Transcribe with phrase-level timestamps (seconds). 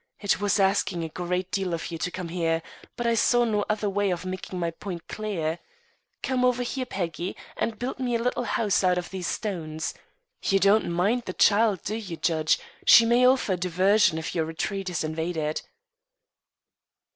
[0.19, 2.63] It was asking a great deal of you to come here;
[2.95, 5.59] but I saw no other way of making my point clear.
[6.23, 9.93] Come over here, Peggy, and build me a little house out of these stones.
[10.41, 12.57] You don't mind the child, do you, judge?
[12.83, 15.61] She may offer a diversion if our retreat is invaded."